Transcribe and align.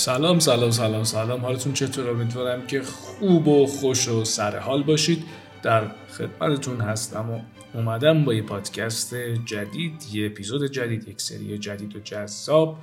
سلام 0.00 0.38
سلام 0.38 0.70
سلام 0.70 1.04
سلام. 1.04 1.40
حالتون 1.40 1.72
چطور؟ 1.72 2.10
امیدوارم 2.10 2.66
که 2.66 2.82
خوب 2.82 3.48
و 3.48 3.66
خوش 3.66 4.08
و 4.08 4.24
سر 4.24 4.58
حال 4.58 4.82
باشید. 4.82 5.24
در 5.62 5.88
خدمتتون 6.10 6.80
هستم 6.80 7.30
و 7.30 7.40
اومدم 7.74 8.24
با 8.24 8.34
یه 8.34 8.42
پادکست 8.42 9.14
جدید 9.44 10.02
یه 10.12 10.26
اپیزود 10.26 10.72
جدید 10.72 11.08
یک 11.08 11.20
سری 11.20 11.58
جدید 11.58 11.96
و 11.96 12.00
جذاب. 12.00 12.78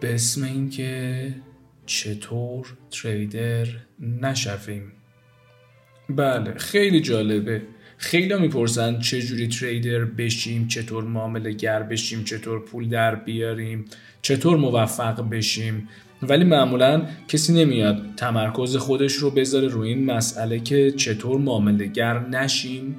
به 0.00 0.14
اسم 0.14 0.44
اینکه 0.44 1.34
چطور 1.86 2.66
تریدر 2.90 3.66
نشویم. 4.00 4.92
بله 6.08 6.54
خیلی 6.54 7.00
جالبه. 7.00 7.62
خیلی 8.04 8.34
می‌پرسن 8.34 8.98
چجوری 8.98 9.48
تریدر 9.48 10.04
بشیم 10.04 10.68
چطور 10.68 11.04
معامله 11.04 11.52
گر 11.52 11.82
بشیم 11.82 12.24
چطور 12.24 12.64
پول 12.64 12.88
در 12.88 13.14
بیاریم 13.14 13.84
چطور 14.22 14.56
موفق 14.56 15.28
بشیم. 15.30 15.88
ولی 16.22 16.44
معمولا 16.44 17.06
کسی 17.28 17.64
نمیاد 17.64 18.02
تمرکز 18.16 18.76
خودش 18.76 19.12
رو 19.12 19.30
بذاره 19.30 19.68
روی 19.68 19.88
این 19.88 20.04
مسئله 20.04 20.60
که 20.60 20.90
چطور 20.90 21.40
معامله 21.40 21.86
گر 21.86 22.18
نشیم 22.18 22.96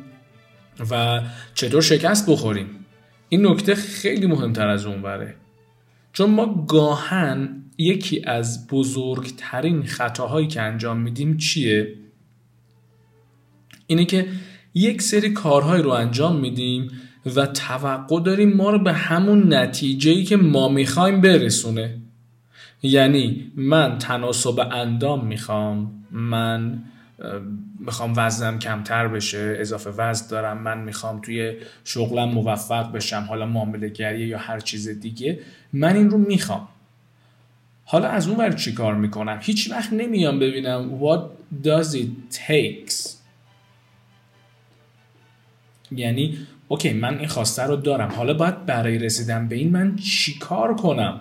و 0.91 1.21
چطور 1.53 1.81
شکست 1.81 2.29
بخوریم. 2.29 2.85
این 3.29 3.47
نکته 3.47 3.75
خیلی 3.75 4.27
مهمتر 4.27 4.67
از 4.67 4.85
اون 4.85 5.01
بره 5.01 5.35
چون 6.13 6.29
ما 6.29 6.65
گاهن 6.67 7.63
یکی 7.77 8.21
از 8.25 8.67
بزرگترین 8.67 9.83
خطاهایی 9.83 10.47
که 10.47 10.61
انجام 10.61 10.99
میدیم 10.99 11.37
چیه؟ 11.37 11.93
اینه 13.87 14.05
که 14.05 14.27
یک 14.75 15.01
سری 15.01 15.29
کارهایی 15.29 15.83
رو 15.83 15.89
انجام 15.89 16.35
میدیم 16.39 16.91
و 17.35 17.45
توقع 17.45 18.21
داریم 18.21 18.53
ما 18.53 18.69
رو 18.69 18.79
به 18.79 18.93
همون 18.93 19.53
نتیجه 19.53 20.23
که 20.23 20.37
ما 20.37 20.69
می‌خوایم 20.69 21.21
برسونه. 21.21 21.97
یعنی 22.83 23.51
من 23.55 23.97
تناسب 23.97 24.59
اندام 24.59 25.25
می‌خوام 25.25 26.05
من 26.11 26.83
می‌خوام 27.79 28.13
وزنم 28.17 28.59
کمتر 28.59 29.07
بشه 29.07 29.57
اضافه 29.59 29.89
وزن 29.89 30.27
دارم 30.29 30.57
من 30.57 30.77
می‌خوام 30.77 31.21
توی 31.21 31.53
شغلم 31.83 32.29
موفق 32.29 32.91
بشم 32.91 33.25
حالا 33.29 33.45
معامله 33.45 33.89
گریه 33.89 34.27
یا 34.27 34.37
هر 34.37 34.59
چیز 34.59 34.87
دیگه 34.89 35.39
من 35.73 35.95
این 35.95 36.09
رو 36.09 36.17
می‌خوام. 36.17 36.67
حالا 37.85 38.07
از 38.07 38.27
اون 38.27 38.37
ور 38.37 38.51
چی 38.51 38.73
کار 38.73 38.95
می‌کنم؟ 38.95 39.39
هیچ 39.41 39.71
وقت 39.71 39.93
نمیام 39.93 40.39
ببینم 40.39 40.99
what 41.01 41.21
does 41.67 41.95
it 41.95 42.35
takes. 42.37 43.14
یعنی 45.91 46.37
اوکی 46.67 46.93
من 46.93 47.17
این 47.17 47.27
خواسته 47.27 47.63
رو 47.63 47.75
دارم. 47.75 48.11
حالا 48.11 48.33
باید 48.33 48.65
برای 48.65 48.97
رسیدن 48.97 49.47
به 49.47 49.55
این 49.55 49.71
من 49.71 49.95
چیکار 49.95 50.75
کنم؟ 50.75 51.19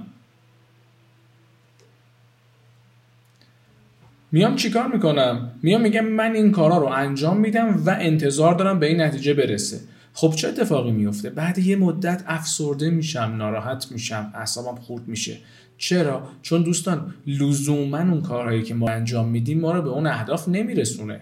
میام 4.33 4.57
چیکار 4.57 4.87
می‌کنم؟ 4.87 5.51
میام 5.62 5.81
میگم 5.81 6.05
من 6.05 6.35
این 6.35 6.53
کارا 6.53 6.79
رو 6.79 6.87
انجام 6.87 7.37
میدم 7.37 7.83
و 7.87 7.97
انتظار 8.01 8.55
دارم 8.55 8.79
به 8.79 8.87
این 8.87 9.01
نتیجه 9.01 9.35
برسه. 9.35 9.81
خب 10.12 10.35
چه 10.37 10.48
اتفاقی 10.48 10.91
میفته؟ 10.91 11.31
بعد 11.31 11.59
یه 11.59 11.77
مدت 11.77 12.25
افسرده 12.27 12.91
میشم 12.91 13.35
ناراحت 13.39 13.87
میشم 13.92 14.33
اعصابم 14.35 14.81
خورد 14.81 15.09
میشه. 15.09 15.37
چرا؟ 15.79 16.29
چون 16.42 16.62
دوستان 16.62 17.15
لزوما 17.27 17.98
اون 17.98 18.23
کارهایی 18.23 18.62
که 18.62 18.75
ما 18.75 18.89
انجام 18.89 19.29
میدیم 19.29 19.61
ما 19.61 19.73
رو 19.73 19.83
به 19.83 19.89
اون 19.89 20.07
اهداف 20.07 20.48
نمیرسونه. 20.48 21.20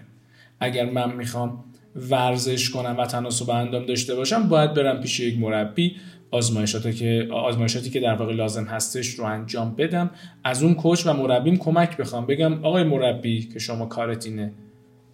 اگر 0.59 0.89
من 0.89 1.15
می‌خوام 1.15 1.63
ورزش 1.95 2.69
کنم 2.69 2.95
و 2.99 3.05
تناسب 3.05 3.49
اندام 3.49 3.85
داشته 3.85 4.15
باشم 4.15 4.47
باید 4.47 4.73
برم 4.73 5.01
پیش 5.01 5.19
یک 5.19 5.39
مربی. 5.39 5.95
آزمایشاتی 6.31 6.93
که 6.93 7.27
آزمایشاتی 7.31 7.89
که 7.89 7.99
در 7.99 8.13
واقع 8.13 8.33
لازم 8.33 8.63
هستش 8.63 9.07
رو 9.07 9.25
انجام 9.25 9.75
بدم. 9.75 10.09
از 10.43 10.63
اون 10.63 10.73
کوچ 10.73 11.07
و 11.07 11.13
مربیم 11.13 11.57
کمک 11.57 11.97
بخوام. 11.97 12.25
بگم 12.25 12.65
آقای 12.65 12.83
مربی 12.83 13.49
که 13.53 13.59
شما 13.59 13.85
کارت 13.85 14.25
اینه 14.25 14.53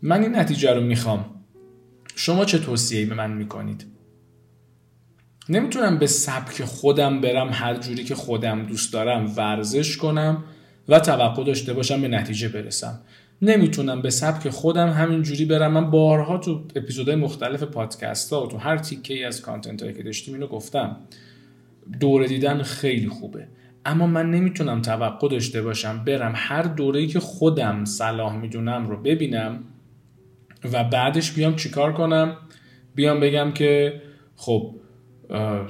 من 0.01 0.21
این 0.21 0.35
نتیجه 0.35 0.73
رو 0.73 0.81
می‌خوام. 0.81 1.25
شما 2.15 2.45
چه 2.45 2.57
توصیه‌ای 2.57 3.05
به 3.05 3.15
من 3.15 3.31
می‌کنید؟ 3.31 3.85
نمی‌تونم 5.49 5.97
به 5.97 6.07
سبک 6.07 6.63
خودم 6.63 7.21
برم 7.21 7.49
هر 7.51 7.77
جوری 7.77 8.03
که 8.03 8.15
خودم 8.15 8.65
دوست 8.65 8.93
دارم 8.93 9.33
ورزش 9.37 9.97
کنم 9.97 10.43
و 10.87 10.99
توقع 10.99 11.43
داشته 11.43 11.73
باشم 11.73 12.01
به 12.01 12.07
نتیجه 12.07 12.47
برسم. 12.47 13.01
نمی‌تونم 13.41 14.01
به 14.01 14.09
سبک 14.09 14.49
خودم 14.49 14.89
همینجوری 14.89 15.45
برم. 15.45 15.71
من 15.71 15.91
بارها 15.91 16.37
تو 16.37 16.63
اپیزودهای 16.75 17.15
مختلف 17.15 17.63
پادکست 17.63 18.33
ها 18.33 18.45
و 18.45 18.47
تو 18.47 18.57
هر 18.57 18.77
تیکه 18.77 19.13
ای 19.13 19.23
از 19.23 19.41
کانتنت 19.41 19.81
هایی 19.81 19.93
که 19.93 20.03
داشتیم 20.03 20.33
اینو 20.33 20.47
گفتم. 20.47 20.97
دوره 21.99 22.27
دیدن 22.27 22.61
خیلی 22.61 23.07
خوبه. 23.07 23.47
اما 23.85 24.07
من 24.07 24.31
نمی‌تونم 24.31 24.81
توقع 24.81 25.29
داشته 25.29 25.61
باشم 25.61 26.03
برم 26.05 26.33
هر 26.35 26.61
دوره‌ای 26.61 27.07
که 27.07 27.19
خودم 27.19 27.85
صلاح 27.85 28.37
می‌دونم 28.37 28.87
رو 28.87 29.01
ببینم 29.01 29.63
و 30.73 30.83
بعدش 30.83 31.31
بیام 31.31 31.55
چیکار 31.55 31.93
کنم؟ 31.93 32.37
بیام 32.95 33.19
بگم 33.19 33.51
که 33.51 34.01
خب 34.35 34.75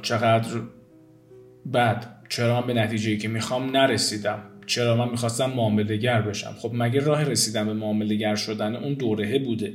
چقدر 0.02 0.62
بعد 1.66 2.16
چرا 2.30 2.62
به 2.62 2.74
نتیجه 2.74 3.18
که 3.18 3.28
می‌خوام 3.28 3.78
نرسیدم؟ 3.78 4.40
چرا 4.70 4.96
من 4.96 5.10
می‌خواستم 5.10 5.50
معامله 5.50 5.98
گر 5.98 6.22
بشم؟ 6.22 6.56
خب 6.60 6.72
مگه 6.74 7.00
راه 7.00 7.24
رسیدن 7.24 7.66
به 7.66 7.74
معامله 7.74 8.16
گر 8.16 8.36
شدن 8.36 8.76
اون 8.76 8.94
دورهه 8.94 9.40
بوده؟ 9.40 9.74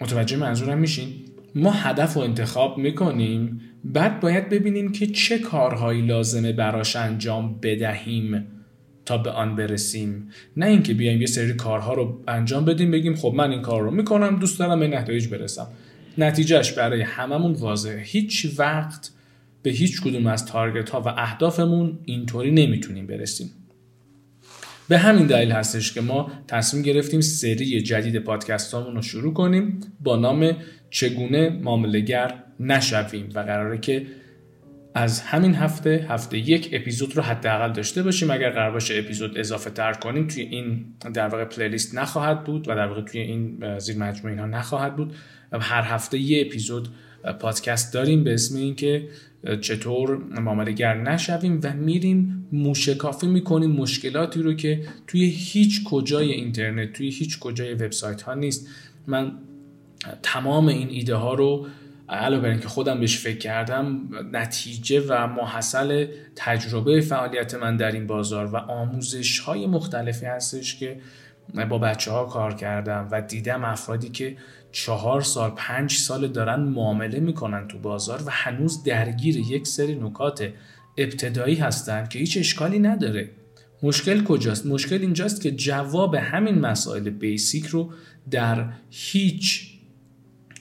متوجه 0.00 0.36
منظورم 0.36 0.78
میشین؟ 0.78 1.08
ما 1.54 1.70
هدف 1.70 2.14
رو 2.14 2.22
انتخاب 2.22 2.78
می‌کنیم 2.78 3.60
بعد 3.84 4.20
باید 4.20 4.48
ببینیم 4.48 4.92
که 4.92 5.06
چه 5.06 5.38
کارهایی 5.38 6.02
لازمه 6.02 6.52
براش 6.52 6.96
انجام 6.96 7.58
بدهیم 7.62 8.46
تا 9.04 9.18
به 9.18 9.30
آن 9.30 9.56
برسیم. 9.56 10.30
نه 10.56 10.66
اینکه 10.66 10.94
بیایم 10.94 11.20
یه 11.20 11.26
سری 11.26 11.52
کارها 11.52 11.94
رو 11.94 12.22
انجام 12.28 12.64
بدیم 12.64 12.90
بگیم 12.90 13.14
خب 13.14 13.32
من 13.36 13.50
این 13.50 13.62
کار 13.62 13.82
رو 13.82 13.90
می‌کنم 13.90 14.38
دوست 14.38 14.58
دارم 14.58 14.80
به 14.80 14.88
نتایج 14.88 15.28
برسم. 15.28 15.66
نتیجهش 16.18 16.72
برای 16.72 17.02
هممون 17.02 17.52
واضحه. 17.52 18.02
هیچ 18.02 18.46
وقت 18.58 19.12
به 19.62 19.70
هیچ 19.70 20.02
کدوم 20.02 20.26
از 20.26 20.46
تارگت 20.46 20.90
ها 20.90 21.00
و 21.00 21.08
اهدافمون 21.08 21.98
اینطوری 22.04 22.50
نمی‌تونیم 22.50 23.06
برسیم. 23.06 23.50
به 24.88 24.98
همین 24.98 25.26
دلیل 25.26 25.52
هستش 25.52 25.92
که 25.92 26.00
ما 26.00 26.30
تصمیم 26.48 26.82
گرفتیم 26.82 27.20
سری 27.20 27.82
جدید 27.82 28.18
پادکست 28.18 28.74
رو 28.74 29.02
شروع 29.02 29.32
کنیم 29.32 29.80
با 30.00 30.16
نام 30.16 30.56
چگونه 30.90 31.50
معاملهگر 31.50 32.34
نشویم 32.60 33.28
و 33.34 33.40
قراره 33.40 33.78
که 33.78 34.06
از 34.94 35.20
همین 35.20 35.54
هفته 35.54 36.06
هفته 36.08 36.38
یک 36.38 36.68
اپیزود 36.72 37.16
رو 37.16 37.22
حداقل 37.22 37.72
داشته 37.72 38.02
باشیم. 38.02 38.30
اگر 38.30 38.50
قرار 38.50 38.70
باشه 38.70 38.98
اپیزود 38.98 39.38
اضافه 39.38 39.70
تر 39.70 39.92
کنیم 39.92 40.26
توی 40.26 40.42
این 40.42 40.84
در 41.14 41.28
واقع 41.28 41.44
پلیلیست 41.44 41.94
نخواهد 41.94 42.44
بود 42.44 42.68
و 42.68 42.74
در 42.74 42.86
واقع 42.86 43.02
توی 43.02 43.20
این 43.20 43.78
زیر 43.78 43.98
مجموعه 43.98 44.30
اینها 44.30 44.46
نخواهد 44.46 44.96
بود. 44.96 45.14
هر 45.52 45.82
هفته 45.82 46.18
یه 46.18 46.46
اپیزود 46.46 46.88
پادکست 47.40 47.94
داریم 47.94 48.24
به 48.24 48.34
اسم 48.34 48.56
اینکه 48.56 49.08
چطور 49.60 50.72
گر 50.72 50.94
نشویم 50.94 51.60
و 51.62 51.72
میریم 51.72 52.48
موشکافی 52.52 53.26
می‌کنیم 53.26 53.70
مشکلاتی 53.70 54.42
رو 54.42 54.54
که 54.54 54.82
توی 55.06 55.24
هیچ 55.24 55.84
کجای 55.84 56.32
اینترنت 56.32 56.92
توی 56.92 57.08
هیچ 57.10 57.38
کجای 57.38 57.74
وبسایت 57.74 58.22
ها 58.22 58.34
نیست. 58.34 58.68
من 59.06 59.32
تمام 60.22 60.68
این 60.68 60.88
ایده 60.88 61.14
ها 61.14 61.34
رو 61.34 61.66
علاوه 62.08 62.42
بر 62.42 62.48
اینکه 62.48 62.68
خودم 62.68 63.00
بهش 63.00 63.18
فکر 63.18 63.38
کردم 63.38 64.08
نتیجه 64.32 65.00
و 65.08 65.26
محصل 65.26 66.06
تجربه 66.36 67.00
فعالیت 67.00 67.54
من 67.54 67.76
در 67.76 67.92
این 67.92 68.06
بازار 68.06 68.46
و 68.46 68.56
آموزش 68.56 69.38
های 69.38 69.66
مختلفی 69.66 70.26
هستش 70.26 70.78
که 70.78 71.00
با 71.68 71.78
بچه 71.78 72.10
ها 72.10 72.24
کار 72.24 72.54
کردم 72.54 73.08
و 73.10 73.22
دیدم 73.22 73.64
افرادی 73.64 74.08
که 74.08 74.36
چهار 74.72 75.20
سال 75.20 75.50
پنج 75.56 75.92
سال 75.92 76.28
دارن 76.28 76.60
معامله 76.60 77.20
می‌کنن 77.20 77.68
تو 77.68 77.78
بازار 77.78 78.22
و 78.26 78.30
هنوز 78.30 78.82
درگیر 78.82 79.36
یک 79.36 79.66
سری 79.66 79.94
نکات 79.94 80.52
ابتدایی 80.98 81.54
هستن 81.54 82.06
که 82.06 82.18
هیچ 82.18 82.36
اشکالی 82.36 82.78
نداره 82.78 83.30
مشکل 83.82 84.24
کجاست؟ 84.24 84.66
مشکل 84.66 84.98
اینجاست 85.00 85.42
که 85.42 85.50
جواب 85.50 86.14
همین 86.14 86.58
مسائل 86.58 87.10
بیسیک 87.10 87.66
رو 87.66 87.92
در 88.30 88.72
هیچ 88.90 89.70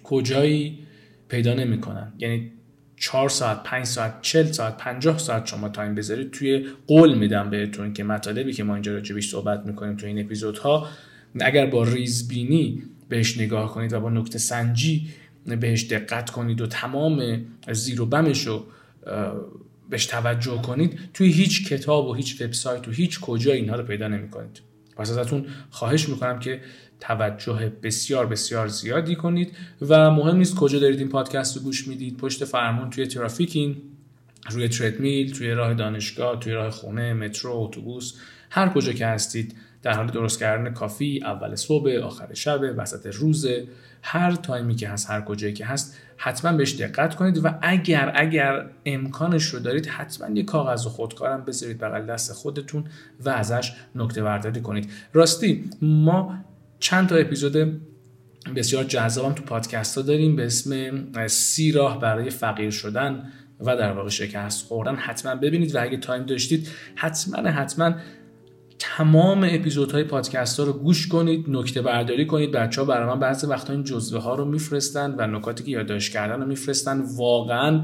کجایی 0.04 0.80
پیدا 1.28 1.54
نمی‌کنن 1.54 2.14
یعنی 2.18 2.52
4 2.98 3.30
ساعت 3.30 3.64
5 3.64 3.86
ساعت 3.86 4.22
40 4.22 4.52
ساعت 4.52 4.78
50 4.78 5.18
ساعت 5.18 5.46
شما 5.46 5.70
تایم 5.70 5.96
بذارید 5.96 6.32
توی 6.32 6.68
قول 6.88 7.18
میدم 7.18 7.50
بهتون 7.50 7.94
که 7.94 8.04
مطالبی 8.04 8.54
که 8.54 8.64
ما 8.64 8.74
اینجا 8.74 8.94
راجبش 8.94 9.30
صحبت 9.30 9.66
می‌کنیم 9.66 9.96
توی 9.96 10.10
این 10.10 10.20
اپیزودها 10.20 10.88
اگر 11.42 11.66
با 11.66 11.84
ریزبینی 11.84 12.84
بهش 13.10 13.38
نگاه 13.38 13.74
کنید 13.74 13.94
و 13.94 14.00
با 14.00 14.10
نکته 14.10 14.40
سنجی 14.40 15.10
بهش 15.46 15.84
دقت 15.84 16.30
کنید 16.30 16.62
و 16.62 16.68
تمام 16.68 17.46
زیر 17.72 18.02
و 18.02 18.06
بمش 18.06 18.48
رو 18.48 18.66
بهش 19.90 20.06
توجه 20.06 20.62
کنید 20.62 21.00
توی 21.14 21.32
هیچ 21.32 21.68
کتاب 21.68 22.08
و 22.08 22.14
هیچ 22.14 22.42
وبسایت 22.42 22.88
و 22.88 22.92
هیچ 22.92 23.20
کجا 23.20 23.54
اینها 23.54 23.76
رو 23.76 23.84
پیدا 23.84 24.08
نمی 24.08 24.30
کنید. 24.30 24.62
پس 24.98 25.12
ازتون 25.12 25.46
خواهش 25.70 26.10
می‌کنم 26.10 26.40
که 26.40 26.62
توجه 27.00 27.72
بسیار 27.84 28.26
بسیار 28.26 28.68
زیادی 28.68 29.16
کنید 29.16 29.52
و 29.82 30.12
مهم 30.12 30.38
نیست 30.38 30.56
کجا 30.56 30.80
دارید 30.80 31.00
این 31.00 31.10
پادکست 31.10 31.58
رو 31.58 31.64
گوش 31.64 31.88
می‌دید. 31.88 32.18
پشت 32.18 32.46
فرمون 32.46 32.90
توی 32.90 33.08
ترافیکین 33.08 33.76
روی 34.50 34.68
تردمیل 34.68 35.34
توی 35.34 35.52
راه 35.52 35.74
دانشگاه 35.74 36.40
توی 36.40 36.54
راه 36.54 36.70
خونه 36.70 37.14
مترو 37.14 37.52
اتوبوس 37.54 38.14
هر 38.50 38.70
کجا 38.70 38.94
که 38.94 39.06
هستید 39.06 39.56
در 39.82 39.94
حال 39.94 40.08
درست 40.08 40.40
کردن 40.40 40.74
کافی 40.74 41.22
اول 41.24 41.56
صبح 41.56 41.92
آخر 41.92 42.34
شب 42.34 42.62
وسط 42.78 43.06
روز 43.16 43.48
هر 44.02 44.32
تایمی 44.32 44.76
که 44.76 44.90
هست 44.90 45.10
هر 45.10 45.22
کجایی 45.22 45.54
که 45.54 45.66
هست 45.66 45.98
حتما 46.18 46.58
بهش 46.58 46.76
دقت 46.76 47.16
کنید 47.16 47.46
و 47.46 47.50
اگر 47.62 48.12
اگر 48.16 48.70
امکانش 48.86 49.46
رو 49.46 49.60
دارید 49.60 49.86
حتما 49.86 50.36
یه 50.36 50.44
کاغذ 50.44 50.86
و 50.86 50.90
خودکارم 50.90 51.46
بذارید 51.46 51.78
بغل 51.78 52.06
دست 52.06 52.34
خودتون 52.34 52.84
و 53.20 53.30
ازش 53.30 53.74
نکته 53.96 54.24
برداری 54.24 54.62
کنید. 54.62 54.90
راستی 55.14 55.70
ما 55.82 56.38
چند 56.80 57.10
تا 57.10 57.16
اپیزود 57.16 57.82
بسیار 58.56 58.84
جذابم 58.84 59.34
تو 59.34 59.44
پادکست 59.44 59.98
ها 59.98 60.02
داریم 60.02 60.36
به 60.36 60.46
اسم 60.46 61.28
سی 61.28 61.72
راه 61.72 62.00
برای 62.00 62.30
فقیر 62.30 62.72
شدن 62.72 63.32
و 63.60 63.76
در 63.76 63.92
واقع 63.92 64.10
شکست 64.10 64.68
خوردن. 64.68 64.96
حتما 64.96 65.36
ببینید 65.36 65.76
و 65.76 65.82
اگه 65.82 65.98
تایم 65.98 66.24
داشتید 66.24 66.68
حتما 66.96 67.50
حتما 67.50 67.94
تمام 68.80 69.44
اپیزودهای 69.44 70.04
پادکست 70.04 70.60
ها 70.60 70.66
رو 70.66 70.74
گوش 70.74 71.08
کنید 71.08 71.46
نکته 71.48 71.82
برداری 71.82 72.26
کنید. 72.26 72.52
بچه 72.52 72.82
ها 72.82 72.88
برای 72.88 73.08
من 73.08 73.20
بعضی 73.20 73.48
وقتا 73.48 73.74
این 73.74 73.84
جزوه 73.84 74.22
ها 74.22 74.36
رو 74.36 74.46
میفرستن 74.46 75.16
و 75.18 75.28
نکاتی 75.28 75.64
که 75.64 75.72
یادداشت 75.72 76.14
کردن 76.14 76.42
رو 76.42 76.48
میفرستن. 76.48 77.04
واقعا 77.16 77.82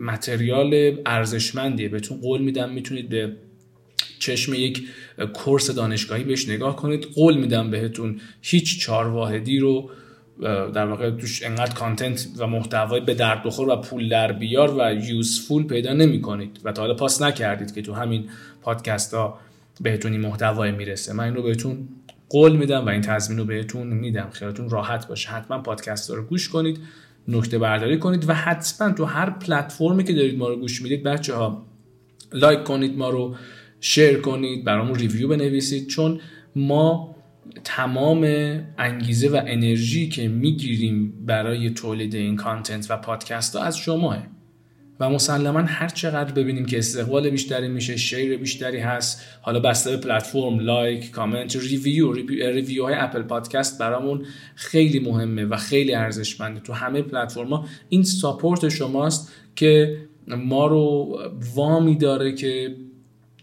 متریال 0.00 0.96
ارزشمندیه. 1.06 1.88
بهتون 1.88 2.20
قول 2.20 2.42
میدم 2.42 2.70
می‌تونید 2.70 3.08
به 3.08 3.32
چشم 4.18 4.54
یک 4.54 4.82
کورس 5.34 5.70
دانشگاهی 5.70 6.24
بهش 6.24 6.48
نگاه 6.48 6.76
کنید. 6.76 7.06
قول 7.14 7.36
میدم 7.36 7.70
بهتون 7.70 8.20
هیچ 8.42 8.80
چهار 8.80 9.06
واحدی 9.06 9.58
رو 9.58 9.90
در 10.74 10.86
واقع 10.86 11.10
توش 11.10 11.42
انقدر 11.42 11.74
content 11.74 12.26
و 12.38 12.46
محتوای 12.46 13.00
به 13.00 13.14
درد 13.14 13.42
بخور 13.42 13.68
و 13.68 13.76
پول 13.76 14.08
در 14.08 14.32
بیار 14.32 14.74
و 14.78 14.94
useful 14.94 15.66
پیدا 15.66 15.92
نمی 15.92 16.20
کنید 16.20 16.60
و 16.64 16.72
تا 16.72 16.82
حالا 16.82 16.94
پاس 16.94 17.22
نکردید 17.22 17.74
که 17.74 17.82
تو 17.82 17.92
همین 17.92 18.28
پادکست 18.62 19.14
ها 19.14 19.38
بهتون 19.80 20.12
این 20.12 20.20
محتوای 20.20 20.72
می‌رسه. 20.72 21.12
من 21.12 21.24
این 21.24 21.34
رو 21.34 21.42
بهتون 21.42 21.88
قول 22.28 22.56
میدم 22.56 22.86
و 22.86 22.88
این 22.88 23.00
تضمین 23.00 23.38
رو 23.38 23.44
بهتون 23.44 23.86
میدم. 23.86 24.30
خیالتون 24.32 24.70
راحت 24.70 25.08
باشه. 25.08 25.28
حتما 25.28 25.58
پادکست 25.58 26.10
رو 26.10 26.22
گوش 26.22 26.48
کنید 26.48 26.78
نکته 27.28 27.58
برداری 27.58 27.98
کنید 27.98 28.28
و 28.28 28.34
حتما 28.34 28.92
تو 28.92 29.04
هر 29.04 29.30
پلتفرمی 29.30 30.04
که 30.04 30.12
دارید 30.12 30.38
ما 30.38 30.48
رو 30.48 30.56
گوش 30.56 30.82
می‌دید 30.82 31.02
بچه 31.02 31.34
ها 31.34 31.66
like 32.32 32.64
کنید 32.64 32.98
ما 32.98 33.10
رو 33.10 33.34
share 33.80 34.20
کنید 34.20 34.64
برامون 34.64 34.94
review 34.94 35.28
بنویسید. 35.28 35.86
چون 35.86 36.20
ما 36.56 37.16
تمام 37.64 38.24
انگیزه 38.78 39.28
و 39.28 39.42
انرژی 39.46 40.08
که 40.08 40.28
می‌گیریم 40.28 41.12
برای 41.26 41.70
تولید 41.70 42.14
این 42.14 42.36
content 42.36 42.90
و 42.90 42.96
پادکست 42.96 43.56
ها 43.56 43.62
از 43.62 43.78
شماست 43.78 44.26
و 45.00 45.10
مسلما 45.10 45.60
هر 45.60 45.88
چقدر 45.88 46.32
ببینیم 46.32 46.66
که 46.66 46.78
استقبال 46.78 47.30
بیشتری 47.30 47.68
میشه 47.68 47.96
share 47.96 48.36
بیشتری 48.36 48.78
هست 48.78 49.22
حالا 49.42 49.60
بسته 49.60 49.90
به 49.90 49.96
پلتفرم 49.96 50.60
like 50.60 51.10
comment 51.10 51.56
review 51.56 52.12
review 52.28 52.84
های 52.84 52.94
Apple 52.94 53.22
Podcast 53.22 53.78
برامون 53.78 54.26
خیلی 54.54 54.98
مهمه 54.98 55.44
و 55.44 55.56
خیلی 55.56 55.94
ارزشمنده. 55.94 56.60
تو 56.60 56.72
همه 56.72 57.02
پلتفرما 57.02 57.66
این 57.88 58.02
support 58.02 58.68
شماست 58.68 59.32
که 59.56 59.98
ما 60.28 60.66
رو 60.66 61.18
وامی 61.54 61.98
داره 61.98 62.32
که 62.32 62.76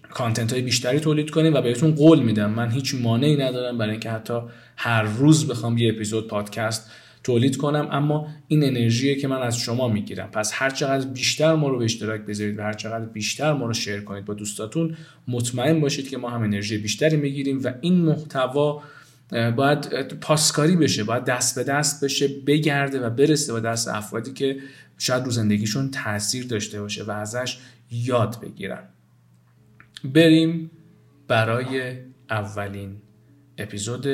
کانتنت 0.09 0.53
های 0.53 0.61
بیشتری 0.61 0.99
تولید 0.99 1.29
کنیم 1.29 1.53
و 1.53 1.61
بهتون 1.61 1.95
قول 1.95 2.19
میدم. 2.19 2.49
من 2.49 2.71
هیچ 2.71 2.95
مانعی 2.95 3.37
ندارم 3.37 3.77
برای 3.77 3.91
اینکه 3.91 4.09
حتی 4.09 4.39
هر 4.77 5.03
روز 5.03 5.47
بخوام 5.47 5.77
یه 5.77 5.93
اپیزود 5.93 6.27
پادکست 6.27 6.91
تولید 7.23 7.57
کنم 7.57 7.87
اما 7.91 8.27
این 8.47 8.63
انرژیه 8.63 9.15
که 9.15 9.27
من 9.27 9.41
از 9.41 9.57
شما 9.57 9.87
می‌گیرم. 9.87 10.31
پس 10.31 10.51
هر 10.53 10.69
چقدر 10.69 11.07
بیشتر 11.07 11.55
ما 11.55 11.69
رو 11.69 11.77
به 11.77 11.85
اشتراک 11.85 12.21
بذارید 12.21 12.59
و 12.59 12.61
هر 12.61 12.73
چقدر 12.73 13.05
بیشتر 13.05 13.53
ما 13.53 13.65
رو 13.65 13.73
شیر 13.73 14.01
کنید 14.01 14.25
با 14.25 14.33
دوستاتون 14.33 14.95
مطمئن 15.27 15.79
باشید 15.79 16.09
که 16.09 16.17
ما 16.17 16.29
هم 16.29 16.43
انرژی 16.43 16.77
بیشتری 16.77 17.17
می‌گیریم 17.17 17.61
و 17.63 17.73
این 17.81 17.93
محتوا 17.93 18.83
باید 19.31 20.13
پاسکاری 20.19 20.75
بشه 20.75 21.03
باید 21.03 21.25
دست 21.25 21.55
به 21.55 21.63
دست 21.63 22.03
بشه 22.03 22.27
بگرده 22.27 22.99
و 22.99 23.09
برسه 23.09 23.53
به 23.53 23.59
دست 23.59 23.87
افرادی 23.87 24.33
که 24.33 24.57
شاید 24.97 25.25
رو 25.25 25.31
زندگیشون 25.31 25.91
تاثیر 25.91 26.47
داشته 26.47 26.81
باشه 26.81 27.03
و 27.03 27.11
ازش 27.11 27.57
یاد 27.91 28.39
بگیرن. 28.41 28.83
بریم 30.03 30.71
برای 31.27 31.93
اولین 32.29 32.95
اپیزود 33.57 34.07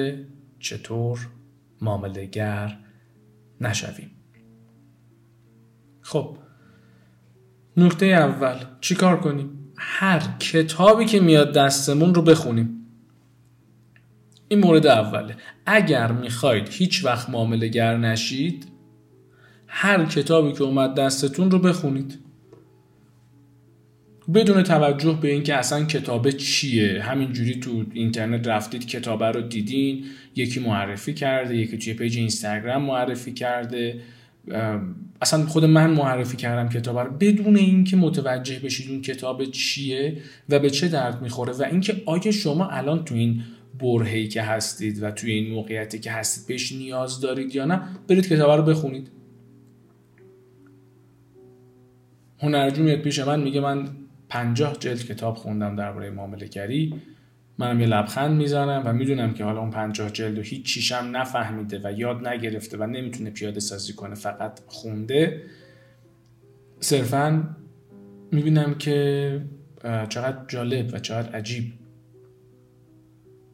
چطور 0.59 1.27
معاملهگر 1.81 2.77
نشویم. 3.62 4.12
خب 6.01 6.38
نکته 7.77 8.06
اول 8.06 8.56
چیکار 8.81 9.19
کنیم؟ 9.19 9.74
هر 9.77 10.19
کتابی 10.39 11.06
که 11.06 11.19
میاد 11.19 11.54
دستمون 11.54 12.15
رو 12.15 12.21
بخونیم. 12.21 12.74
این 14.48 14.59
مورد 14.59 14.88
اوله. 14.88 15.36
اگر 15.65 16.12
می‌خواید 16.12 16.69
هیچ 16.69 17.06
وقت 17.06 17.30
معامله 17.30 17.68
گر 17.68 17.98
نشید 17.98 18.68
هر 19.68 20.06
کتابی 20.06 20.51
که 20.51 20.63
اومد 20.63 20.95
دستتون 20.95 21.51
رو 21.51 21.59
بخونید. 21.59 22.19
بدون 24.33 24.63
توجه 24.63 25.18
به 25.21 25.31
اینکه 25.31 25.56
اصلا 25.56 25.85
کتابه 25.85 26.31
چیه 26.31 27.01
همینجوری 27.03 27.56
تو 27.56 27.85
اینترنت 27.94 28.47
رفتید 28.47 28.88
کتابه 28.88 29.25
رو 29.25 29.41
دیدین 29.41 30.06
یکی 30.35 30.59
معرفی 30.59 31.13
کرده 31.13 31.57
یکی 31.57 31.77
توی 31.77 31.94
پیج 31.94 32.18
اینستاگرام 32.18 32.83
معرفی 32.83 33.33
کرده. 33.33 34.00
اصلا 35.21 35.45
خود 35.45 35.65
من 35.65 35.89
معرفی 35.89 36.38
کردم 36.38 36.69
کتاب 36.69 37.00
رو. 37.00 37.12
بدون 37.12 37.57
اینکه 37.57 37.97
متوجه 37.97 38.59
بشید 38.59 38.91
اون 38.91 39.01
کتاب 39.01 39.45
چیه 39.45 40.18
و 40.50 40.59
به 40.59 40.69
چه 40.69 40.88
درد 40.88 41.21
می‌خوره 41.21 41.53
و 41.53 41.63
اینکه 41.63 42.01
آیا 42.06 42.31
شما 42.31 42.68
الان 42.68 43.06
تو 43.06 43.15
این 43.15 43.44
برهی 43.80 44.27
که 44.27 44.41
هستید 44.41 45.03
و 45.03 45.12
توی 45.12 45.31
این 45.31 45.53
موقعیتی 45.53 46.00
که 46.00 46.12
هستید 46.12 46.47
بهش 46.47 46.71
نیاز 46.71 47.21
دارید 47.21 47.56
یا 47.56 47.65
نه 47.65 47.81
برید 48.07 48.27
کتاب 48.27 48.51
رو 48.51 48.63
بخونید. 48.63 49.12
هنرجو 52.39 52.83
میاد 52.83 53.00
پیش 53.00 53.19
من 53.19 53.39
میگه 53.39 53.59
من 53.59 53.89
پنجاه 54.29 54.77
جلد 54.79 55.03
کتاب 55.03 55.35
خوندم 55.35 55.75
درباره 55.75 56.09
معامله 56.09 56.47
گری. 56.47 57.01
منم 57.57 57.79
یه 57.79 57.88
لبخند 57.88 58.38
می‌زنم 58.38 58.83
و 58.85 58.94
می‌دونم 58.94 59.33
که 59.33 59.44
حالا 59.44 59.59
اون 59.59 59.71
پنجاه 59.71 60.09
جلد 60.09 60.39
و 60.39 60.41
هیچ 60.41 60.65
چیشم 60.65 61.09
نفهمیده 61.12 61.81
و 61.83 61.91
یاد 61.91 62.27
نگرفته 62.27 62.77
و 62.77 62.85
نمی‌تونه 62.85 63.29
پیاده 63.29 63.59
سازی 63.59 63.94
کنه 63.94 64.16
فقط 64.16 64.59
خونده. 64.68 65.44
صرفا 66.80 67.56
می‌بینم 68.31 68.73
که 68.73 69.42
چقدر 69.83 70.37
جالب 70.47 70.94
و 70.94 70.99
چقدر 70.99 71.35
عجیب 71.35 71.73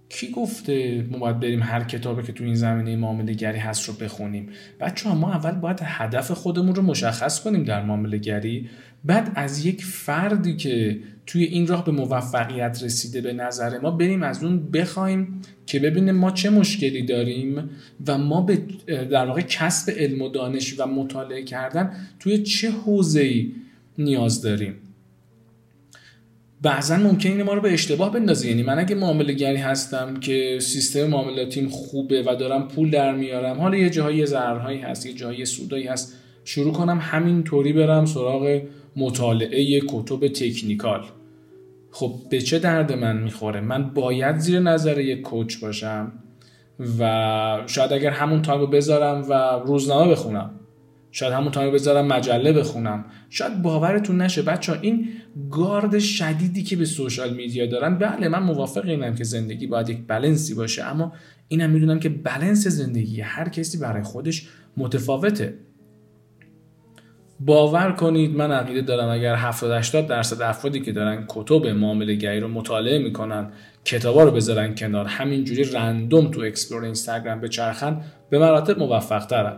کی 0.10 0.32
گفته 0.32 1.06
ما 1.12 1.18
باید 1.18 1.40
بریم 1.40 1.64
هر 1.64 1.84
کتابی 1.84 2.24
که 2.24 2.34
تو 2.34 2.44
این 2.44 2.56
زمینه 2.56 2.96
معامله 2.96 3.34
گری 3.34 3.58
هست 3.58 3.90
رو 3.90 3.94
بخونیم؟ 3.94 4.50
بچه 4.80 5.14
ما 5.14 5.34
اول 5.34 5.52
باید 5.52 5.80
هدف 5.84 6.32
خودمون 6.32 6.76
رو 6.76 6.82
مشخص 6.82 7.44
کنیم 7.44 7.64
در 7.64 7.84
معامله 7.84 8.18
گری. 8.18 8.70
بعد 9.06 9.32
از 9.36 9.66
یک 9.66 9.84
فردی 9.84 10.56
که 10.56 11.00
توی 11.26 11.44
این 11.44 11.68
راه 11.68 11.86
به 11.86 11.92
موفقیت 11.92 12.84
رسیده 12.84 13.22
به 13.22 13.34
نظر 13.34 13.80
ما 13.80 13.92
بریم 13.92 14.24
از 14.24 14.44
اون 14.44 14.72
بخوایم 14.72 15.42
که 15.66 15.80
ببینیم 15.80 16.16
ما 16.16 16.32
چه 16.32 16.50
مشکلی 16.50 17.06
داریم 17.06 17.70
و 18.08 18.18
ما 18.18 18.42
به 18.42 18.62
در 18.88 19.26
واقع 19.26 19.42
کسب 19.42 19.92
علم 19.98 20.22
و 20.22 20.30
دانش 20.30 20.80
و 20.80 20.86
مطالعه 20.86 21.44
کردن 21.44 21.92
توی 22.20 22.44
چه 22.44 22.72
حوزه‌ای 22.72 23.52
نیاز 23.98 24.42
داریم. 24.42 24.74
بعضا 26.64 26.98
ممکنه 26.98 27.44
ما 27.44 27.54
رو 27.54 27.62
به 27.62 27.74
اشتباه 27.74 28.14
بندازه. 28.14 28.48
یعنی 28.48 28.64
من 28.64 28.80
اگه 28.80 28.96
معامله 28.96 29.34
گری 29.34 29.58
هستم 29.58 30.20
که 30.20 30.60
سیستم 30.62 31.04
معاملاتیم 31.04 31.70
خوبه 31.70 32.24
و 32.24 32.36
دارم 32.36 32.68
پول 32.68 32.92
در 32.92 33.16
میارم 33.16 33.60
حالا 33.62 33.78
یه 33.78 33.90
جاهای 33.90 34.26
ضررهایی 34.26 34.80
هست 34.80 35.06
یه 35.06 35.14
جاهای 35.14 35.46
سودایی 35.46 35.88
هست 35.88 36.18
شروع 36.46 36.74
کنم 36.74 37.00
همین 37.02 37.44
طوری 37.44 37.74
برم 37.74 38.06
سراغ 38.06 38.62
مطالعه 38.96 39.80
کتب 39.80 40.28
technical. 40.28 41.06
خب 41.92 42.14
به 42.30 42.42
چه 42.42 42.60
درد 42.60 42.94
من 42.94 43.18
می‌خوره؟ 43.18 43.62
من 43.62 43.90
باید 43.90 44.38
زیر 44.38 44.60
نظر 44.60 45.00
یک 45.00 45.22
coach 45.22 45.58
باشم 45.58 46.12
و 47.00 47.64
شاید 47.68 47.94
اگر 47.94 48.10
همون 48.10 48.42
time 48.42 48.60
رو 48.60 48.68
بذارم 48.68 49.26
و 49.30 49.34
روزنامه 49.66 50.12
بخونم. 50.12 50.52
شاید 51.16 51.34
همون 51.34 51.52
time 51.52 51.74
بذارم 51.74 52.08
مجله 52.08 52.54
بخونم. 52.54 53.06
شاید 53.30 53.62
باورتون 53.62 54.22
نشه 54.22 54.42
بچه 54.42 54.80
این 54.82 55.10
گارد 55.52 56.00
شدیدی 56.00 56.64
که 56.64 56.76
به 56.76 56.86
social 56.86 57.34
media 57.34 57.66
دارن 57.66 57.98
بله 57.98 58.28
من 58.28 58.44
موافق 58.44 58.86
اینم 58.86 59.16
که 59.16 59.24
زندگی 59.24 59.68
باید 59.68 59.90
یک 59.90 60.08
بلنسی 60.08 60.54
باشه 60.54 60.84
اما 60.84 61.14
اینم 61.48 61.70
می‌دونم 61.70 62.00
که 62.00 62.10
بلنس 62.10 62.68
زندگی 62.68 63.22
هر 63.22 63.50
کسی 63.50 63.78
برای 63.78 64.04
خودش 64.04 64.48
متفاوته. 64.78 65.54
باور 67.40 67.92
کنید 67.92 68.36
من 68.36 68.52
عقیده 68.52 68.82
دارم 68.82 69.10
اگر 69.10 69.36
70 69.36 69.72
80 69.72 70.08
درصد 70.08 70.42
افرادی 70.42 70.80
که 70.80 70.92
دارن 70.92 71.26
کتب 71.28 71.68
معامله 71.68 72.16
گری 72.16 72.40
رو 72.40 72.48
مطالعه 72.48 73.00
می‌کنن 73.00 73.52
کتابا 73.86 74.24
رو 74.24 74.32
بذارن 74.32 74.76
کنار 74.76 75.06
همینجوری 75.06 75.64
random 75.64 76.32
تو 76.32 76.42
explore 76.42 76.84
اینستاگرام 76.84 77.42
بچرخن 77.42 78.02
به 78.30 78.40
مراتب 78.40 78.80
موفق 78.80 79.26
ترن 79.26 79.58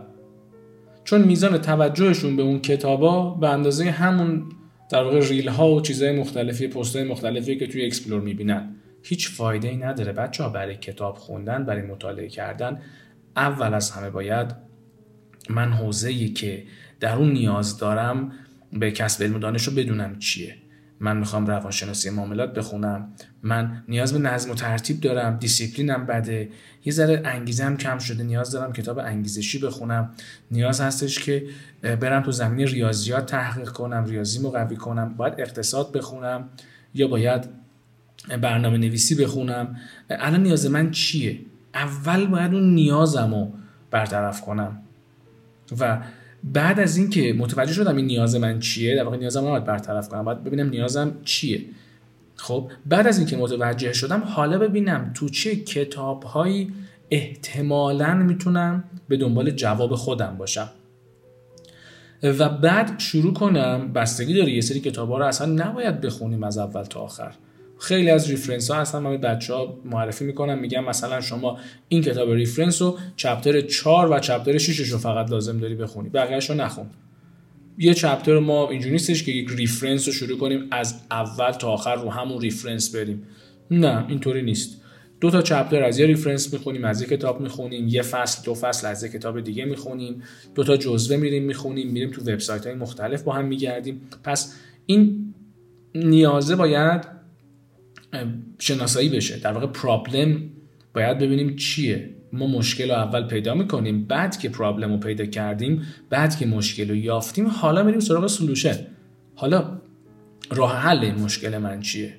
چون 1.06 1.22
میزان 1.22 1.58
توجهشون 1.58 2.36
به 2.36 2.42
اون 2.42 2.60
کتابا 2.60 3.34
به 3.34 3.48
اندازه 3.48 3.90
همون 3.90 4.44
در 4.90 5.02
واقع 5.02 5.28
reel 5.28 5.48
ها 5.48 5.74
و 5.74 5.80
چیزهای 5.80 6.20
مختلفی 6.20 6.68
پست 6.68 6.96
مختلفی 6.96 7.56
که 7.56 7.66
توی 7.66 7.86
explore 7.86 8.20
می‌بینن 8.20 8.76
هیچ 9.02 9.30
فایده 9.30 9.68
ای 9.68 9.76
نداره 9.76 10.12
بچه 10.12 10.42
ها 10.42 10.48
برای 10.48 10.76
کتاب 10.76 11.16
خوندن 11.16 11.64
برای 11.64 11.82
مطالعه 11.82 12.28
کردن. 12.28 12.80
اول 13.36 13.74
از 13.74 13.90
همه 13.90 14.10
باید 14.10 14.54
من 15.50 15.72
حوزه 15.72 16.08
ای 16.08 16.28
که 16.28 16.64
در 17.00 17.16
اون 17.16 17.32
نیاز 17.32 17.78
دارم 17.78 18.32
به 18.72 18.90
کسب 18.90 19.22
علم 19.22 19.38
دانش 19.38 19.62
رو 19.68 19.74
بدونم 19.74 20.18
چیه. 20.18 20.54
من 21.00 21.16
می‌خوام 21.16 21.46
روانشناسی 21.46 22.10
معاملات 22.10 22.54
بخونم. 22.54 23.08
من 23.42 23.82
نیاز 23.88 24.12
به 24.12 24.18
نظم 24.18 24.50
و 24.50 24.54
ترتیب 24.54 25.00
دارم 25.00 25.36
دیسیپلینم 25.36 26.06
بده. 26.06 26.48
یه 26.84 26.92
ذره 26.92 27.22
انگیزم 27.24 27.76
کم 27.76 27.98
شده 27.98 28.22
نیاز 28.22 28.50
دارم 28.50 28.72
کتاب 28.72 28.98
انگیزشی 28.98 29.58
بخونم. 29.58 30.10
نیاز 30.50 30.80
هستش 30.80 31.18
که 31.18 31.46
برم 31.82 32.22
تو 32.22 32.32
زمینه 32.32 32.70
ریاضیات 32.70 33.26
تحقیق 33.26 33.68
کنم 33.68 34.04
ریاضی 34.04 34.50
قوی 34.50 34.76
کنم. 34.76 35.14
باید 35.14 35.34
اقتصاد 35.38 35.92
بخونم 35.92 36.48
یا 36.94 37.08
باید 37.08 37.48
برنامه 38.42 38.78
نویسی 38.78 39.14
بخونم. 39.14 39.76
الان 40.10 40.42
نیاز 40.42 40.66
من 40.66 40.90
چیه؟ 40.90 41.40
اول 41.74 42.26
باید 42.26 42.54
اون 42.54 42.74
نیازم 42.74 43.34
رو 43.34 43.52
برطرف 43.90 44.40
کنم. 44.40 44.82
و 45.80 46.02
بعد 46.52 46.80
از 46.80 46.96
اینکه 46.96 47.34
متوجه 47.38 47.72
شدم 47.72 47.96
این 47.96 48.06
نیاز 48.06 48.36
من 48.36 48.60
چیه 48.60 48.96
در 48.96 49.04
واقع 49.04 49.16
نیازم 49.16 49.46
رو 49.46 49.60
برطرف 49.60 50.08
کنم 50.08 50.24
باید 50.24 50.44
ببینم 50.44 50.68
نیازم 50.68 51.12
چیه. 51.24 51.64
خب 52.34 52.70
بعد 52.86 53.06
از 53.06 53.18
اینکه 53.18 53.36
متوجه 53.36 53.92
شدم 53.92 54.20
حالا 54.20 54.58
ببینم 54.58 55.10
تو 55.14 55.28
چه 55.28 55.56
کتاب 55.56 56.22
هایی 56.22 56.72
احتمالا 57.10 58.14
می‌تونم 58.14 58.84
به 59.08 59.16
دنبال 59.16 59.50
جواب 59.50 59.94
خودم 59.94 60.36
باشم. 60.38 60.68
و 62.22 62.48
بعد 62.48 62.98
شروع 62.98 63.32
کنم 63.32 63.92
بستگی 63.92 64.34
داره 64.34 64.52
یه 64.52 64.60
سری 64.60 64.80
کتاب 64.80 65.10
ها 65.10 65.18
رو 65.18 65.24
اصلا 65.24 65.52
نباید 65.52 66.00
بخونیم 66.00 66.44
از 66.44 66.58
اول 66.58 66.82
تا 66.82 67.00
آخر. 67.00 67.32
خیلی 67.78 68.10
از 68.10 68.30
reference 68.30 68.70
ها 68.70 68.80
هستن. 68.80 68.98
من 68.98 69.16
بچه 69.16 69.54
ها 69.54 69.78
معرفی 69.84 70.24
می‌کنم 70.24 70.58
میگم 70.58 70.84
مثلا 70.84 71.20
شما 71.20 71.58
این 71.88 72.02
کتاب 72.02 72.30
reference 72.30 72.82
رو 72.82 72.98
chapter 73.16 73.60
4 73.60 74.12
و 74.12 74.18
chapter 74.18 74.58
6 74.58 74.78
رو 74.78 74.98
فقط 74.98 75.30
لازم 75.30 75.58
داری 75.58 75.74
بخونی. 75.74 76.08
بقیهش 76.08 76.50
رو 76.50 76.56
نخون. 76.56 76.86
یه 77.78 77.94
chapter 77.94 78.38
ما 78.38 78.70
اینجوری 78.70 78.92
نیستش 78.92 79.22
که 79.22 79.32
یک 79.32 79.48
reference 79.50 80.06
رو 80.06 80.12
شروع 80.12 80.38
کنیم 80.38 80.66
از 80.70 80.94
اول 81.10 81.50
تا 81.50 81.68
آخر 81.68 81.94
رو 81.94 82.10
همون 82.10 82.40
reference 82.40 82.94
بریم. 82.94 83.22
نه 83.70 84.04
اینطوری 84.08 84.42
نیست. 84.42 84.80
دو 85.20 85.30
تا 85.30 85.42
chapter 85.42 85.82
از 85.82 85.98
یه 85.98 86.06
reference 86.06 86.52
می‌خونیم 86.52 86.84
از 86.84 87.02
یه 87.02 87.08
کتاب 87.08 87.40
می‌خونیم. 87.40 87.88
یه 87.88 88.02
فصل 88.02 88.44
دو 88.44 88.54
فصل 88.54 88.86
از 88.86 89.02
یه 89.02 89.08
کتاب 89.08 89.40
دیگه 89.40 89.64
می‌خونیم. 89.64 90.22
دو 90.54 90.64
تا 90.64 90.76
جزوه 90.76 91.16
میریم 91.16 91.44
می‌خونیم 91.44 91.90
میریم 91.90 92.10
تو 92.10 92.20
وبسایت 92.20 92.66
های 92.66 92.74
مختلف 92.74 93.22
با 93.22 93.32
هم 93.32 93.44
میگردیم. 93.44 94.00
پس 94.24 94.54
این 94.86 95.34
نیازه 95.94 96.56
باید 96.56 97.16
شناسایی 98.58 99.08
بشه. 99.08 99.38
در 99.38 99.52
واقع 99.52 99.66
problem 99.66 100.42
باید 100.94 101.18
ببینیم 101.18 101.56
چیه. 101.56 102.10
ما 102.32 102.46
مشکل 102.46 102.90
رو 102.90 102.96
اول 102.96 103.26
پیدا 103.26 103.54
می‌کنیم 103.54 104.04
بعد 104.04 104.38
که 104.38 104.48
problem 104.48 104.92
رو 104.92 104.98
پیدا 104.98 105.26
کردیم 105.26 105.82
بعد 106.10 106.38
که 106.38 106.46
مشکل 106.46 106.88
رو 106.88 106.94
یافتیم 106.94 107.46
حالا 107.46 107.82
میریم 107.82 108.00
سراغ 108.00 108.26
سلوشن 108.26 108.76
حالا 109.34 109.80
راه 110.50 110.76
حل 110.76 110.98
این 110.98 111.14
مشکل 111.14 111.58
من 111.58 111.80
چیه؟ 111.80 112.14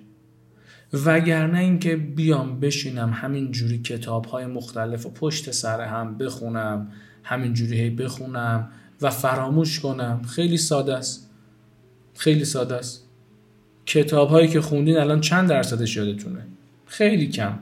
وگرنه 1.06 1.60
اینکه 1.60 1.96
بیام 1.96 2.60
بشینم 2.60 3.10
همین 3.14 3.52
جوری 3.52 3.78
کتاب 3.78 4.26
های 4.26 4.46
مختلف 4.46 5.06
و 5.06 5.10
پشت 5.10 5.52
سر 5.52 5.82
هم 5.82 6.18
بخونم 6.18 6.92
همین 7.24 7.54
جوری 7.54 7.80
هی 7.80 7.90
بخونم 7.90 8.70
و 9.02 9.10
فراموش 9.10 9.80
کنم. 9.80 10.22
خیلی 10.22 10.58
ساده 10.58 10.98
است. 10.98 11.30
خیلی 12.16 12.46
ساده 12.46 12.76
است. 12.76 13.07
کتاب 13.88 14.30
هایی 14.30 14.48
که 14.48 14.62
خوندین 14.62 14.98
الان 14.98 15.22
چند 15.22 15.50
درصدش 15.50 15.98
یادتونه؟ 15.98 16.48
خیلی 16.86 17.28
کم. 17.28 17.60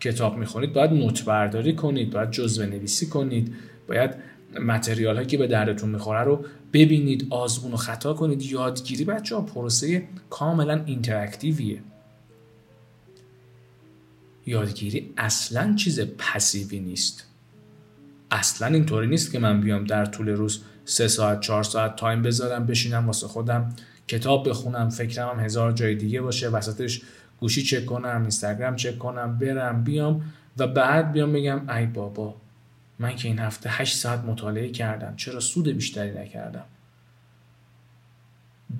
کتاب 0.00 0.36
می‌خونید 0.36 0.72
باید 0.72 0.90
نوت 0.90 1.24
برداری 1.24 1.74
کنید 1.74 2.10
باید 2.10 2.30
جزوه 2.30 2.66
نویسی 2.66 3.06
کنید 3.06 3.54
باید 3.88 4.10
material 4.60 5.14
هایی 5.14 5.26
که 5.26 5.38
به 5.38 5.46
دردتون 5.46 5.90
می‌خوره 5.90 6.20
رو 6.20 6.44
ببینید 6.72 7.26
آزمون 7.30 7.72
و 7.72 7.76
خطا 7.76 8.14
کنید. 8.14 8.42
یادگیری 8.42 9.04
بچه 9.04 9.34
ها 9.34 9.40
پروسه 9.40 10.02
کاملا 10.30 10.82
interactive 10.86 11.61
یه. 11.61 11.82
یادگیری 14.46 15.12
اصلا 15.16 15.74
چیز 15.74 16.00
passive 16.00 16.70
ی 16.70 16.80
نیست. 16.80 17.26
اصلا 18.30 18.66
اینطوری 18.66 19.06
نیست 19.06 19.32
که 19.32 19.38
من 19.38 19.60
بیام 19.60 19.84
در 19.84 20.04
طول 20.04 20.28
روز 20.28 20.62
سه 20.84 21.08
ساعت 21.08 21.40
چهار 21.40 21.62
ساعت 21.62 21.96
time 21.96 22.22
بذارم 22.22 22.66
بشینم 22.66 23.06
واسه 23.06 23.26
خودم. 23.26 23.74
کتاب 24.08 24.48
بخونم 24.48 24.88
فکرم 24.88 25.28
هم 25.28 25.44
هزار 25.44 25.72
جای 25.72 25.94
دیگه 25.94 26.20
باشه 26.20 26.48
وسطش 26.48 27.02
گوشی 27.40 27.62
چک 27.62 27.86
کنم 27.86 28.20
اینستاگرام 28.20 28.76
چک 28.76 28.98
کنم 28.98 29.38
برم 29.38 29.84
بیام 29.84 30.32
و 30.58 30.66
بعد 30.66 31.12
بیام 31.12 31.32
بگم 31.32 31.68
ای 31.70 31.86
بابا 31.86 32.34
من 32.98 33.16
که 33.16 33.28
این 33.28 33.38
هفته 33.38 33.70
8 33.70 33.96
ساعت 33.96 34.24
مطالعه 34.24 34.68
کردم 34.68 35.14
چرا 35.16 35.40
سود 35.40 35.68
بیشتری 35.68 36.18
نکردم؟ 36.18 36.64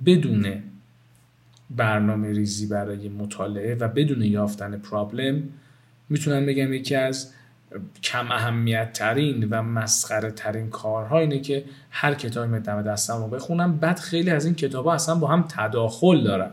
بدون 0.05 0.63
برنامه 1.69 2.31
ریزی 2.31 2.67
برای 2.67 3.09
مطالعه 3.09 3.75
و 3.75 3.87
بدون 3.87 4.21
یافتن 4.21 4.77
پرابلم 4.77 5.43
می‌تونم 6.09 6.45
بگم 6.45 6.73
یکی 6.73 6.95
از 6.95 7.33
کم 8.03 8.31
اهمیت 8.31 8.93
ترین 8.93 9.49
و 9.49 9.61
مسخره 9.61 10.31
ترین 10.31 10.69
کارها 10.69 11.19
اینه 11.19 11.39
که 11.39 11.65
هر 11.91 12.13
کتابی 12.13 12.59
دم 12.59 12.81
دستم 12.81 13.17
رو 13.17 13.27
بخونم. 13.27 13.77
بعد 13.77 13.99
خیلی 13.99 14.29
از 14.29 14.45
این 14.45 14.55
کتاب 14.55 14.85
ها 14.85 14.93
اصلا 14.93 15.15
با 15.15 15.27
هم 15.27 15.45
تداخل 15.49 16.23
دارن. 16.23 16.51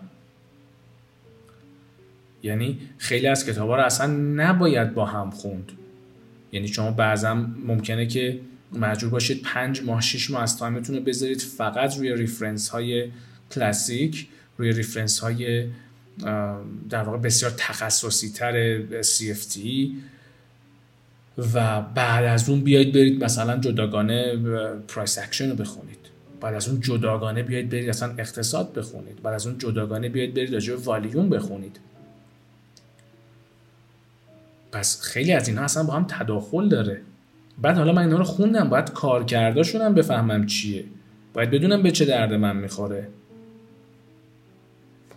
یعنی 2.43 2.79
خیلی 2.99 3.27
از 3.27 3.47
کتاب 3.47 3.69
ها 3.69 3.77
رو 3.77 3.83
اصلا 3.83 4.07
نباید 4.17 4.95
با 4.95 5.05
هم 5.05 5.31
خوند. 5.31 5.73
یعنی 6.53 6.69
شما 6.69 6.91
بعضا 6.91 7.35
ممکنه 7.67 8.07
که 8.07 8.41
مجبور 8.73 9.11
باشید 9.11 9.43
پنج 9.43 9.83
ماه 9.83 10.01
شش 10.01 10.31
ماه 10.31 10.43
از 10.43 10.59
time 10.59 10.80
تون 10.80 10.97
رو 10.97 11.03
بذارید 11.03 11.41
فقط 11.41 11.97
روی 11.97 12.15
reference 12.15 12.69
های 12.69 13.11
کلاسیک 13.51 14.29
روی 14.59 14.73
reference 14.73 15.19
های 15.19 15.69
در 16.91 17.03
واقع 17.03 17.19
بسیار 17.19 17.53
تخصصی 17.57 18.33
تر 18.33 18.83
CFT 19.03 19.59
و 21.39 21.83
بعد 21.83 22.25
از 22.25 22.49
اون 22.49 22.61
بیاید 22.61 22.93
برید 22.93 23.25
مثلا 23.25 23.59
جداگانه 23.59 24.37
price 24.89 25.19
action 25.19 25.51
رو 25.51 25.57
بخونید. 25.57 25.99
بعد 26.41 26.55
از 26.55 26.69
اون 26.69 26.81
جداگانه 26.81 27.43
بیاید 27.43 27.71
برید 27.71 27.89
اصلا 27.89 28.15
اقتصاد 28.19 28.73
بخونید. 28.73 29.23
بعد 29.23 29.35
از 29.35 29.47
اون 29.47 29.59
جداگانه 29.59 30.09
بیاید 30.09 30.35
برید 30.35 30.55
راجع 30.55 30.75
والیوم 30.75 31.29
بخونید. 31.29 31.81
پس 34.73 35.03
خیلی 35.03 35.33
از 35.33 35.49
اینها 35.49 35.65
اصلا 35.65 35.83
با 35.83 35.93
هم 35.93 36.07
تداخل 36.09 36.69
داره. 36.69 37.01
بعد 37.63 37.77
حالا 37.77 37.93
من 37.93 38.03
اینا 38.03 38.19
رو 38.19 38.25
خوندم. 38.25 38.69
باید 38.69 38.91
کارکرداشونم 38.91 39.95
بفهمم 39.95 40.47
چیه. 40.47 40.85
باید 41.35 41.51
بدونم 41.51 41.83
به 41.83 41.91
چه 41.91 42.05
درد 42.05 42.33
من 42.33 42.57
می‌خوره. 42.57 43.09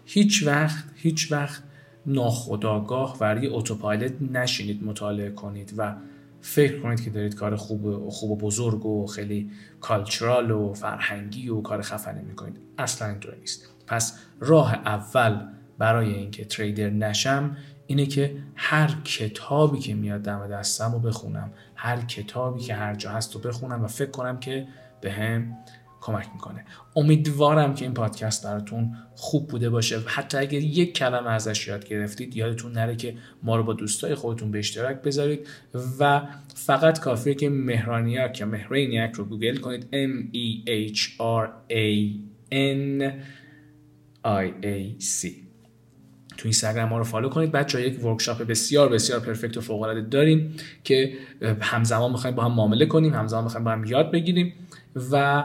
هیچ 0.06 0.44
وقت 0.48 0.84
هیچ 0.96 1.32
وقت 1.32 1.64
ناخداگاه 2.08 3.18
وری 3.22 3.48
اتوپایلت 3.48 4.14
نشینید 4.22 4.84
مطالعه 4.84 5.32
کنید 5.32 5.74
و 5.78 5.96
فکر 6.42 6.80
کنید 6.80 7.04
که 7.04 7.10
دارید 7.10 7.36
کار 7.36 7.56
خوب 7.56 7.86
و 7.86 8.10
خوب 8.10 8.32
و 8.32 8.36
بزرگ 8.36 8.86
و 8.86 9.08
خیلی 9.08 9.52
کالچرال 9.82 10.52
و 10.52 10.74
فرهنگی 10.74 11.50
و 11.50 11.62
کار 11.62 11.82
خفنی 11.82 12.22
می‌کنید. 12.22 12.58
اصلا 12.78 13.08
اینطور 13.08 13.36
نیست. 13.36 13.70
پس 13.88 14.20
راه 14.40 14.74
اول 14.74 15.40
برای 15.78 16.14
اینکه 16.14 16.46
تریدر 16.46 16.90
نشم 16.90 17.58
اینه 17.88 18.06
که 18.06 18.38
هر 18.56 18.96
کتابی 19.04 19.80
که 19.80 19.94
میاد 19.94 20.22
دم 20.22 20.48
دستم 20.48 20.92
رو 20.92 21.00
بخونم 21.00 21.52
هر 21.76 22.02
کتابی 22.02 22.62
که 22.62 22.74
هر 22.74 22.96
جا 22.96 23.12
هست 23.12 23.36
رو 23.36 23.42
بخونم 23.42 23.84
و 23.84 23.88
فکر 23.88 24.12
کنم 24.12 24.40
که 24.40 24.68
به 25.02 25.12
هم 25.12 25.58
کمک 26.06 26.28
می‌کنه. 26.34 26.66
امیدوارم 26.96 27.74
که 27.74 27.86
این 27.86 27.94
پادکست 27.94 28.46
براتون 28.46 28.96
خوب 29.16 29.48
بوده 29.48 29.70
باشه. 29.70 30.00
حتی 30.06 30.38
اگر 30.38 30.60
یک 30.60 30.94
کلمه 30.94 31.30
ازش 31.30 31.68
یاد 31.68 31.88
گرفتید 31.88 32.36
یادتون 32.36 32.72
نره 32.72 32.96
که 32.96 33.16
ما 33.44 33.56
رو 33.56 33.64
با 33.64 33.74
دوستای 33.74 34.16
خودتون 34.16 34.52
به 34.52 34.60
اشتراک 34.60 35.02
بذارید 35.02 35.48
و 36.00 36.22
فقط 36.56 37.00
کافیه 37.00 37.34
که 37.34 37.50
مهرانیاک 37.50 38.40
یا 38.40 38.46
مهرانیاک 38.46 39.14
رو 39.14 39.26
گوگل 39.26 39.58
کنید. 39.58 39.84
M 39.84 40.36
E 40.36 40.70
H 40.96 41.02
R 41.20 41.48
A 41.72 41.88
N 42.52 43.12
I 44.26 44.66
A 44.66 45.04
C. 45.04 45.28
تو 46.38 46.42
اینستاگرام 46.44 46.90
ما 46.90 46.98
رو 46.98 47.04
follow 47.04 47.30
کنید. 47.30 47.52
بچه 47.52 47.88
یک 47.88 48.06
workshop 48.06 48.42
بسیار 48.42 48.90
بسیار 48.90 49.20
perfect 49.20 49.58
و 49.58 49.62
فوق 49.62 49.82
العاده 49.82 50.02
داریم 50.02 50.54
که 50.84 51.14
همزمان 51.62 52.12
می‌خوایم 52.12 52.36
با 52.36 52.44
هم 52.44 52.52
معامله 52.52 52.86
کنیم 52.86 53.14
همزمان 53.14 53.44
می‌خوایم 53.44 53.64
با 53.64 53.72
هم 53.72 53.86
یاد 53.86 54.12
بگیریم 54.12 54.54
و 55.12 55.44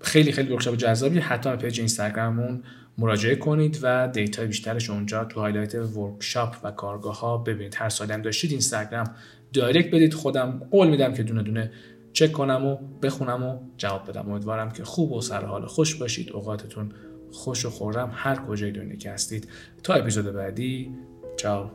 خیلی 0.00 0.32
خیلی 0.32 0.52
workshop 0.52 0.76
جذابی. 0.76 1.18
حتما 1.18 1.56
page 1.56 1.80
اینستاگراممون 1.80 2.62
مراجعه 2.98 3.36
کنید 3.36 3.78
و 3.82 4.08
data 4.08 4.44
بیشترش 4.44 4.90
اونجا 4.90 5.24
تو 5.24 5.40
highlight 5.40 5.74
workshop 5.74 6.56
و 6.62 6.70
کارگاه 6.70 7.20
ها 7.20 7.38
ببینید. 7.38 7.74
هر 7.74 7.88
سوالی 7.88 8.12
هم 8.12 8.22
داشتید 8.22 8.50
اینستاگرام 8.50 9.06
دایرکت 9.52 9.94
بدید. 9.94 10.14
خودم 10.14 10.62
قول 10.70 10.88
میدم 10.88 11.14
که 11.14 11.22
دونه 11.22 11.42
دونه 11.42 11.70
چک 12.12 12.32
کنم 12.32 12.64
و 12.64 12.76
بخونم 13.02 13.42
و 13.42 13.58
جواب 13.76 14.08
بدم. 14.08 14.30
امیدوارم 14.30 14.70
که 14.70 14.84
خوب 14.84 15.12
و 15.12 15.20
سر 15.20 15.44
حال 15.44 15.66
خوش 15.66 15.94
باشید. 15.94 16.32
اوقاتتون 16.32 16.92
خوش 17.32 17.66
و 17.66 17.70
خورم. 17.70 18.10
هر 18.14 18.36
کجای 18.36 18.72
دنیا 18.72 18.96
که 18.96 19.10
هستید. 19.10 19.48
تا 19.82 19.94
اپیزود 19.94 20.32
بعدی 20.34 20.90
چاو. 21.36 21.70